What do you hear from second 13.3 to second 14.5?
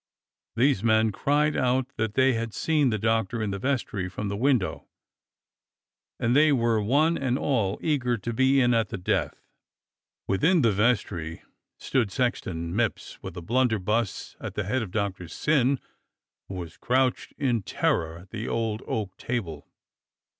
a blun derbuss